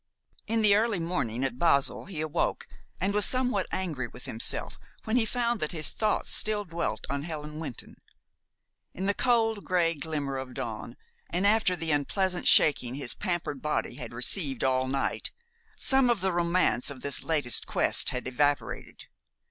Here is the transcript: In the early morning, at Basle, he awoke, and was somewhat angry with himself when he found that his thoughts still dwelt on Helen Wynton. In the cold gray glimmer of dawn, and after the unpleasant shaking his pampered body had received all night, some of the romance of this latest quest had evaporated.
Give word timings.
In 0.47 0.63
the 0.63 0.73
early 0.73 0.99
morning, 0.99 1.43
at 1.43 1.59
Basle, 1.59 2.05
he 2.05 2.21
awoke, 2.21 2.67
and 2.99 3.13
was 3.13 3.23
somewhat 3.23 3.67
angry 3.71 4.07
with 4.07 4.25
himself 4.25 4.79
when 5.03 5.15
he 5.15 5.25
found 5.25 5.59
that 5.59 5.73
his 5.73 5.91
thoughts 5.91 6.31
still 6.33 6.63
dwelt 6.63 7.05
on 7.07 7.21
Helen 7.21 7.59
Wynton. 7.59 8.01
In 8.95 9.05
the 9.05 9.13
cold 9.13 9.63
gray 9.63 9.93
glimmer 9.93 10.37
of 10.37 10.55
dawn, 10.55 10.97
and 11.29 11.45
after 11.45 11.75
the 11.75 11.91
unpleasant 11.91 12.47
shaking 12.47 12.95
his 12.95 13.13
pampered 13.13 13.61
body 13.61 13.93
had 13.93 14.11
received 14.11 14.63
all 14.63 14.87
night, 14.87 15.29
some 15.77 16.09
of 16.09 16.21
the 16.21 16.31
romance 16.33 16.89
of 16.89 17.01
this 17.01 17.21
latest 17.23 17.67
quest 17.67 18.09
had 18.09 18.27
evaporated. 18.27 19.05